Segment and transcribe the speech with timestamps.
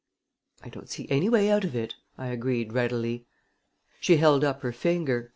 [0.63, 3.27] "I don't see any way out of it," I agreed readily.
[3.99, 5.29] She held up her finger.